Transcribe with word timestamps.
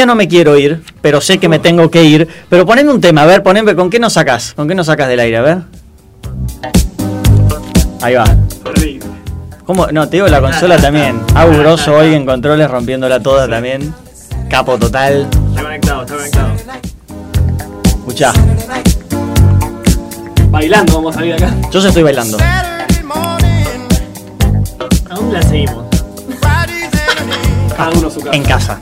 todavía 0.00 0.14
no 0.14 0.16
me 0.16 0.28
quiero 0.28 0.56
ir, 0.56 0.82
pero 1.02 1.20
sé 1.20 1.36
que 1.36 1.46
me 1.46 1.58
tengo 1.58 1.90
que 1.90 2.02
ir. 2.02 2.26
Pero 2.48 2.64
poneme 2.64 2.90
un 2.90 3.02
tema, 3.02 3.22
a 3.22 3.26
ver, 3.26 3.42
poneme, 3.42 3.74
¿con 3.74 3.90
qué 3.90 3.98
nos 3.98 4.14
sacás? 4.14 4.54
¿Con 4.54 4.66
qué 4.66 4.74
nos 4.74 4.86
sacas 4.86 5.08
del 5.08 5.20
aire? 5.20 5.36
A 5.36 5.42
ver. 5.42 5.58
Ahí 8.00 8.14
va. 8.14 8.24
¿Cómo? 9.66 9.88
No, 9.88 10.08
te 10.08 10.16
digo 10.16 10.28
la 10.28 10.40
consola 10.40 10.78
también. 10.78 11.20
Auguroso 11.34 11.94
hoy 11.96 12.14
en 12.14 12.24
controles 12.24 12.70
rompiéndola 12.70 13.20
toda 13.20 13.46
también. 13.46 13.92
Capo 14.48 14.78
total. 14.78 15.28
Está 15.50 15.62
conectado, 15.62 16.02
está 16.02 16.16
conectado. 16.16 16.48
Escuchá, 17.84 18.32
Bailando 20.50 20.94
vamos 20.94 21.14
a 21.14 21.18
salir 21.18 21.34
acá. 21.34 21.54
yo 21.70 21.78
ya 21.78 21.88
estoy 21.88 22.02
bailando. 22.02 22.38
¿A 25.10 25.14
dónde 25.14 25.34
la 25.34 25.42
seguimos? 25.42 25.84
Cada 27.76 27.90
uno 27.90 28.10
su 28.10 28.20
casa. 28.20 28.36
En 28.36 28.42
casa. 28.44 28.80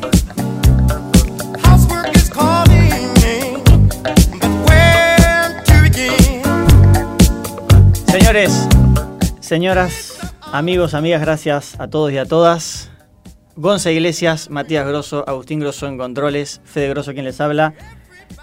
Señoras, 9.40 10.16
amigos, 10.52 10.94
amigas, 10.94 11.20
gracias 11.20 11.74
a 11.80 11.88
todos 11.88 12.12
y 12.12 12.18
a 12.18 12.24
todas. 12.24 12.88
Gonza 13.56 13.90
Iglesias, 13.90 14.48
Matías 14.48 14.86
Grosso, 14.86 15.24
Agustín 15.26 15.58
Grosso 15.58 15.88
en 15.88 15.98
controles, 15.98 16.60
Fede 16.64 16.88
Grosso 16.90 17.12
quien 17.14 17.24
les 17.24 17.40
habla. 17.40 17.74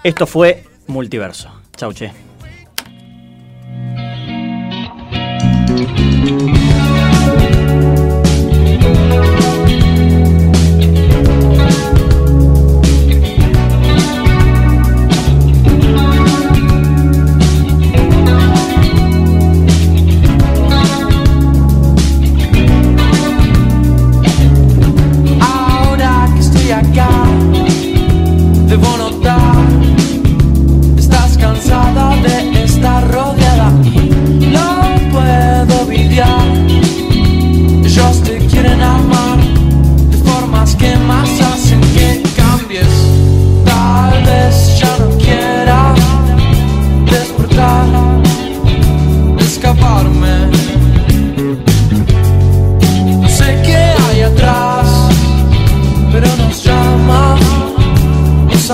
Esto 0.04 0.26
fue 0.26 0.64
Multiverso. 0.86 1.50
Chau, 1.78 1.94
che. 1.94 2.12
debo 28.76 28.96
notar. 28.96 29.56
Estás 30.98 31.36
cansada 31.38 32.16
de 32.16 32.64
estar 32.64 33.02
rodeada 33.10 33.72
y 34.40 34.46
no 34.56 34.68
puedo 35.12 35.82
olvidar. 35.82 36.44
Ellos 37.84 38.22
te 38.22 38.38
quieren 38.50 38.82
amar 38.82 39.38
de 40.10 40.16
formas 40.18 40.74
que 40.76 40.96
más 41.10 41.30
hacen 41.40 41.80
que 41.94 42.22
cambies. 42.36 42.94
Tal 43.64 44.22
vez 44.24 44.78
ya 44.80 44.92
no 44.98 45.08
quiera 45.24 45.94
despertar, 47.10 47.86
escaparme. 49.38 50.36
No 53.22 53.28
sé 53.28 53.48
qué 53.64 53.82
hay 54.06 54.20
atrás, 54.22 54.86
pero 56.12 56.28
no 56.36 56.52
sé. 56.52 56.65